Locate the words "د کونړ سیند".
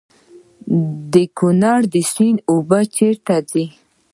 1.13-2.39